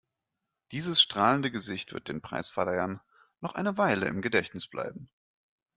[0.71, 3.01] Dieses strahlende Gesicht wird den Preisverleihern
[3.39, 5.11] noch eine Weile im Gedächtnis bleiben.